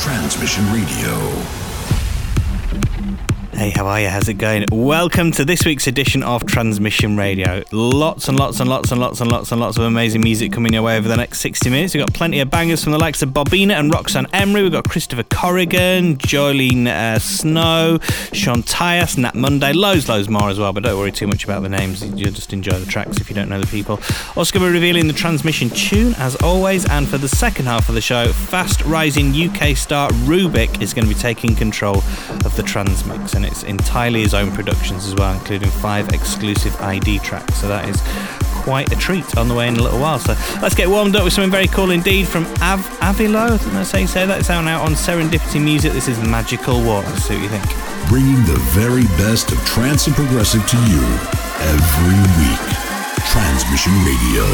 [0.00, 1.59] Transmission Radio.
[3.60, 4.08] Hey, how are you?
[4.08, 4.64] How's it going?
[4.72, 7.62] Welcome to this week's edition of Transmission Radio.
[7.72, 10.72] Lots and lots and lots and lots and lots and lots of amazing music coming
[10.72, 11.92] your way over the next 60 minutes.
[11.92, 14.62] We've got plenty of bangers from the likes of Bobina and Roxanne Emery.
[14.62, 17.98] We've got Christopher Corrigan, Jolene uh, Snow,
[18.32, 20.72] Sean Tyas, Nat Monday, loads, loads more as well.
[20.72, 22.02] But don't worry too much about the names.
[22.02, 24.00] You'll just enjoy the tracks if you don't know the people.
[24.36, 26.88] Also, going to be revealing the transmission tune as always.
[26.88, 31.06] And for the second half of the show, fast rising UK star Rubik is going
[31.06, 31.98] to be taking control
[32.46, 33.34] of the transmix.
[33.34, 37.56] And it's entirely his own productions as well, including five exclusive ID tracks.
[37.60, 38.00] So that is
[38.62, 40.18] quite a treat on the way in a little while.
[40.18, 43.50] So let's get warmed up with something very cool indeed from Av- Avilo.
[43.50, 44.40] I think that's how you say that.
[44.40, 45.92] It's out now on Serendipity Music.
[45.92, 46.74] This is Magical.
[46.78, 47.64] Let's see what you think.
[48.08, 51.02] Bringing the very best of trance and progressive to you
[51.60, 52.60] every week.
[53.30, 54.46] Transmission Radio.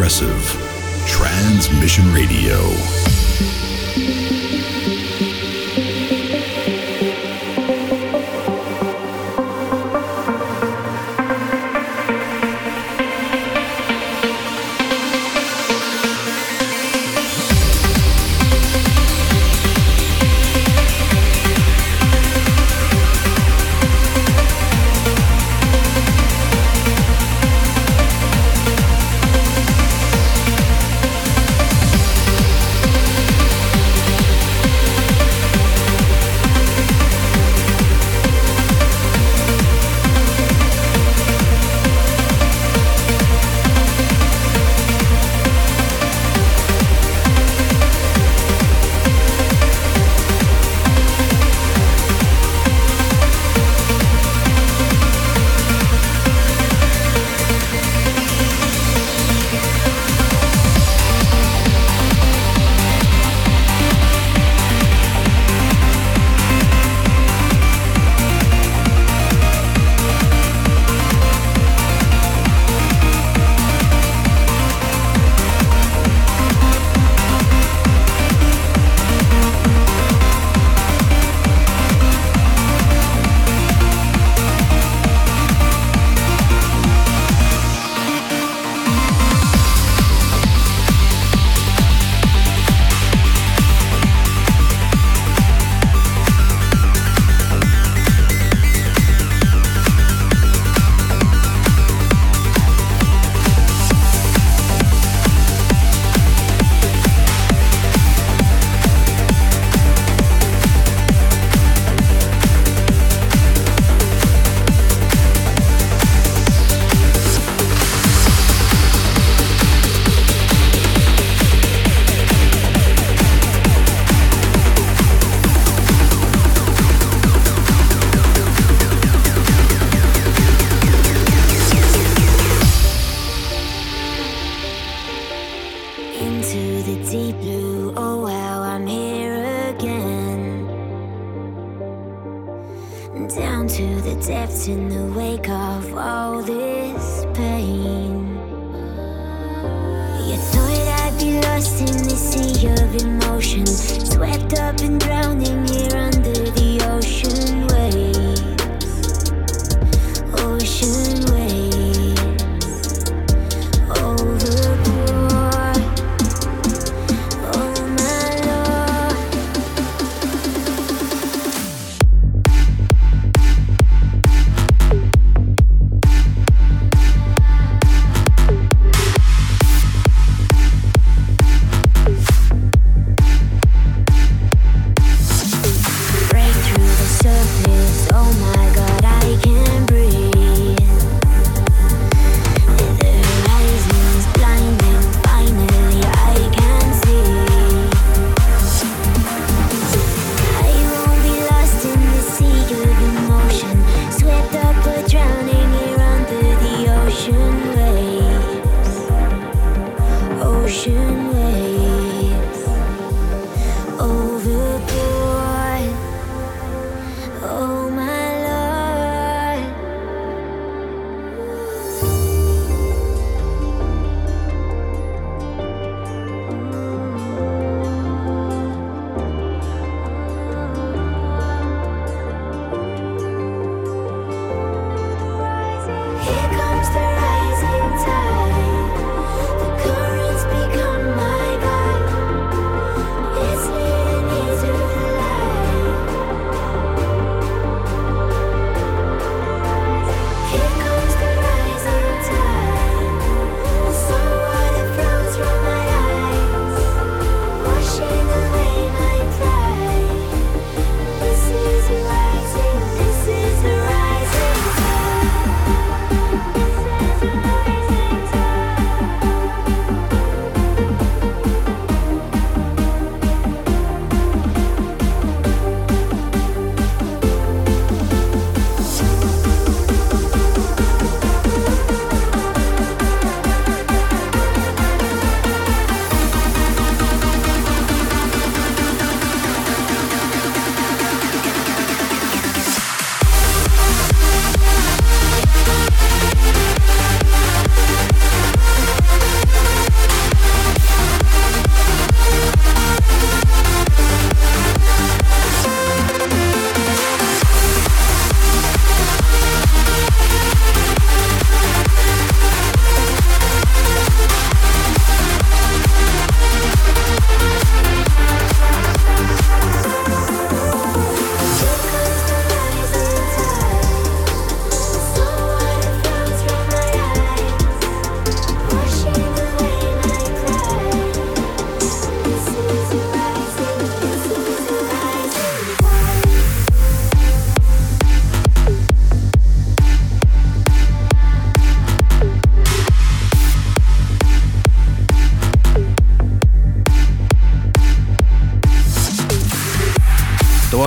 [0.00, 0.56] Progressive.
[1.06, 4.39] Transmission Radio.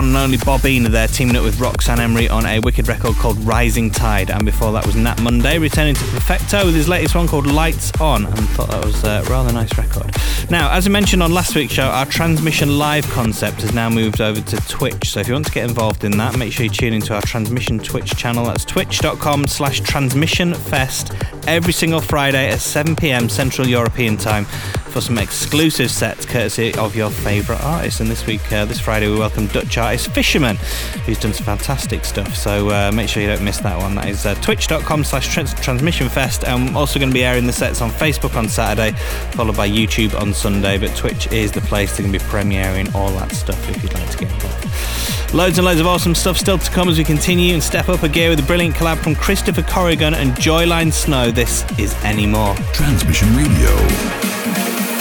[0.03, 3.37] One and only Bobina there, teaming up with Roxanne Emery on a wicked record called
[3.39, 4.29] Rising Tide.
[4.29, 7.91] And before that was Nat Monday, returning to Perfecto with his latest one called Lights
[8.01, 8.25] On.
[8.25, 10.13] And thought that was a rather nice record.
[10.49, 14.19] Now, as I mentioned on last week's show, our transmission live concept has now moved
[14.19, 15.11] over to Twitch.
[15.11, 17.21] So if you want to get involved in that, make sure you tune into our
[17.21, 18.45] transmission Twitch channel.
[18.45, 21.13] That's twitch.com slash transmission fest
[21.47, 24.45] every single Friday at 7 pm Central European time
[24.93, 27.99] for some exclusive sets courtesy of your favourite artists.
[27.99, 30.57] And this week, uh, this Friday, we welcome Dutch artist Fisherman,
[31.05, 32.35] who's done some fantastic stuff.
[32.35, 33.95] So uh, make sure you don't miss that one.
[33.95, 36.47] That is uh, twitch.com slash transmission fest.
[36.47, 38.95] I'm also going to be airing the sets on Facebook on Saturday,
[39.31, 40.77] followed by YouTube on Sunday.
[40.77, 43.93] But Twitch is the place they're going to be premiering all that stuff if you'd
[43.93, 45.33] like to get involved.
[45.33, 48.03] Loads and loads of awesome stuff still to come as we continue and step up
[48.03, 51.31] a gear with a brilliant collab from Christopher Corrigan and Joyline Snow.
[51.33, 52.53] This is Anymore.
[52.73, 54.92] Transmission Radio.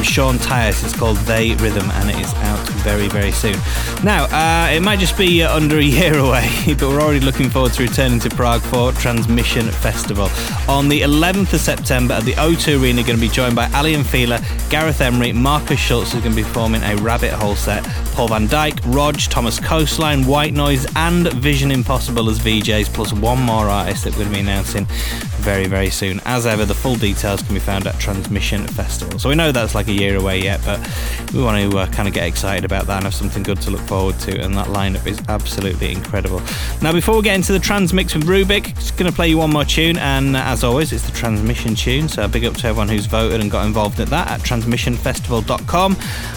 [0.00, 0.82] From Sean Tyas.
[0.82, 3.56] It's called They Rhythm and it is out very, very soon.
[4.02, 7.50] Now, uh, it might just be uh, under a year away, but we're already looking
[7.50, 10.30] forward to returning to Prague for Transmission Festival.
[10.70, 14.02] On the 11th of September at the O2 Arena, going to be joined by Aly
[14.02, 17.84] & Fila, Gareth Emery, Markus Schulz, who's going to be performing a rabbit hole set,
[18.14, 23.42] Paul van Dyk, Rog, Thomas Coastline, White Noise, and Vision Impossible as VJs, plus one
[23.42, 24.86] more artist that we're going to be announcing
[25.40, 26.20] very, very soon.
[26.24, 29.18] As ever, the full details can be found at Transmission Festival.
[29.18, 30.78] So we know that's like a year away yet, but
[31.32, 33.70] we want to uh, kind of get excited about that and have something good to
[33.70, 34.40] look forward to.
[34.40, 36.42] And that lineup is absolutely incredible.
[36.82, 39.50] Now, before we get into the transmix with Rubik, just going to play you one
[39.50, 39.96] more tune.
[39.98, 42.08] And uh, as always, it's the transmission tune.
[42.08, 45.96] So a big up to everyone who's voted and got involved at that at transmissionfestival.com.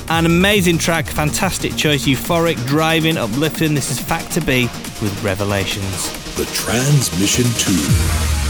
[0.09, 3.73] An amazing track, fantastic choice, euphoric, driving, uplifting.
[3.73, 4.63] This is Factor B
[5.01, 6.11] with Revelations.
[6.35, 8.42] The transmission tune.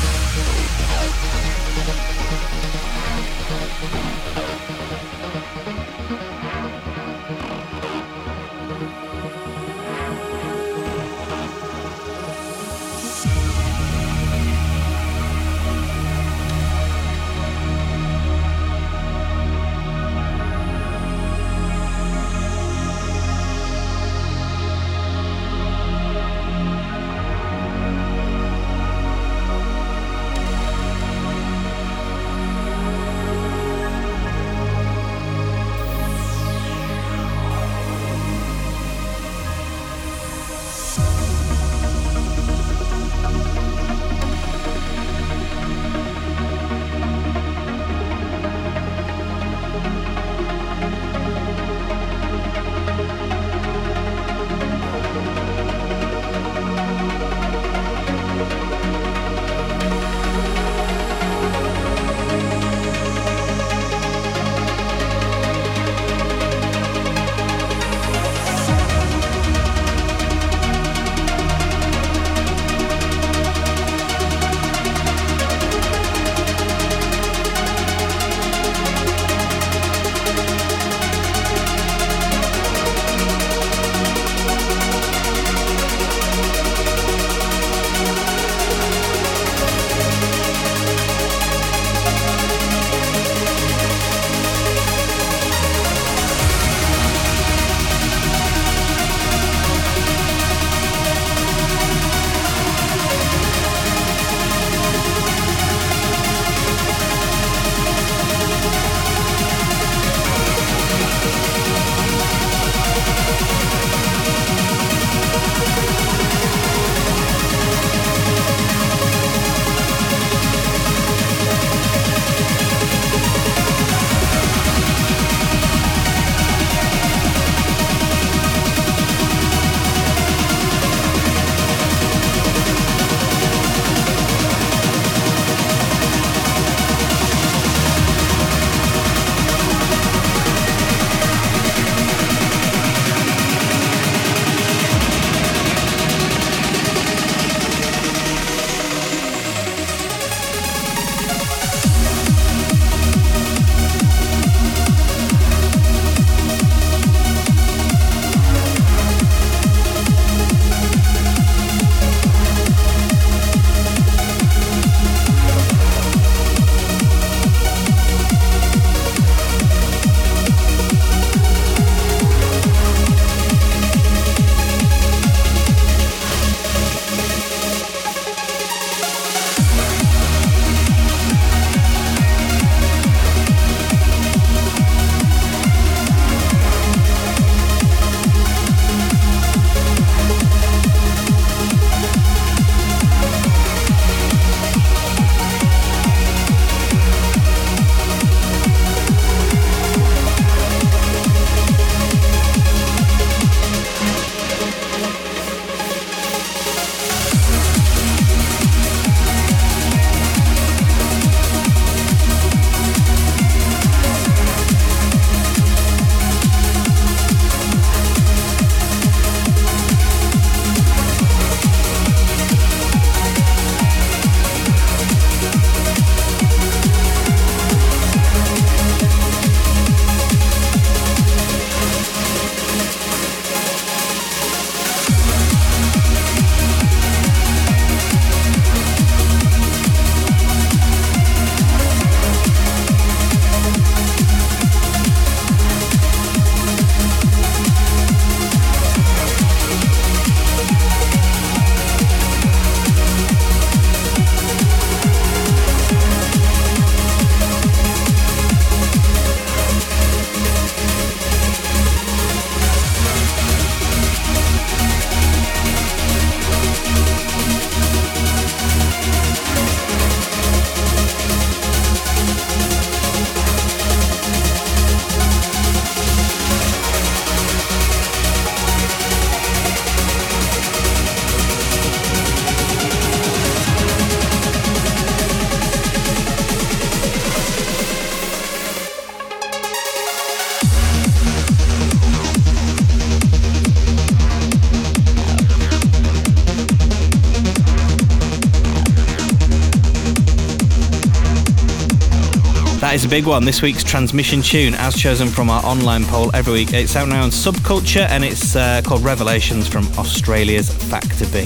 [303.13, 303.45] Big one.
[303.45, 306.73] This week's transmission tune, as chosen from our online poll every week.
[306.73, 311.45] It's out now on Subculture and it's uh, called Revelations from Australia's Factor B.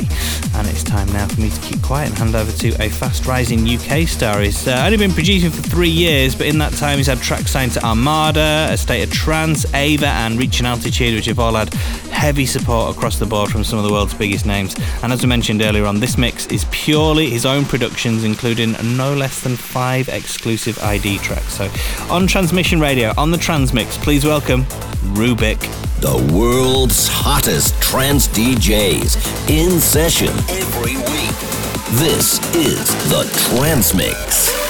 [0.56, 3.26] And it's time now for me to keep quiet and hand over to a fast
[3.26, 4.40] rising UK star.
[4.40, 7.52] He's uh, only been producing for three years, but in that time he's had tracks
[7.52, 11.74] signed to Armada, A State of Trance, Ava, and Reaching Altitude, which have all had
[12.18, 14.74] heavy support across the board from some of the world's biggest names.
[15.04, 19.14] And as I mentioned earlier on, this mix is purely his own productions, including no
[19.14, 21.57] less than five exclusive ID tracks.
[21.58, 21.68] So
[22.14, 24.64] on Transmission Radio, on the Transmix, please welcome
[25.16, 25.60] Rubik.
[26.02, 31.36] The world's hottest trance DJs in session every week.
[32.00, 34.67] This is the Transmix.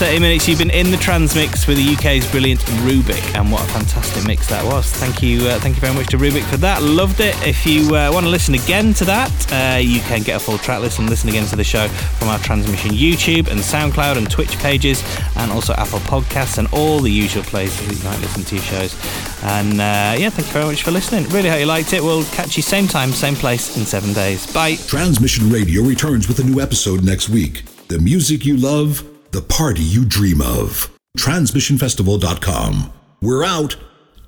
[0.00, 3.70] 30 minutes, you've been in the Transmix with the UK's brilliant Rubik, and what a
[3.70, 4.90] fantastic mix that was.
[4.90, 6.82] Thank you, uh, thank you very much to Rubik for that.
[6.82, 7.36] Loved it.
[7.46, 10.56] If you uh, want to listen again to that, uh, you can get a full
[10.56, 11.86] track list and listen again to the show
[12.18, 15.04] from our Transmission YouTube and SoundCloud and Twitch pages,
[15.36, 18.96] and also Apple Podcasts and all the usual places you might listen to your shows.
[19.42, 21.28] And uh, yeah, thank you very much for listening.
[21.28, 22.02] Really hope you liked it.
[22.02, 24.50] We'll catch you same time, same place in seven days.
[24.50, 24.76] Bye.
[24.76, 27.64] Transmission Radio returns with a new episode next week.
[27.88, 30.90] The music you love the party you dream of.
[31.18, 32.92] TransmissionFestival.com.
[33.20, 33.76] We're out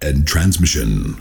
[0.00, 1.16] and transmission.